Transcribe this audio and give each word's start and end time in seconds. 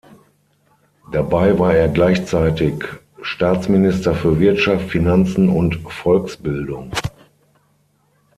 Dabei 1.11 1.59
war 1.59 1.75
er 1.75 1.87
gleichzeitig 1.87 2.73
Staatsminister 3.21 4.15
für 4.15 4.39
Wirtschaft, 4.39 4.89
Finanzen 4.89 5.47
und 5.47 5.75
Volksbildung. 5.91 6.91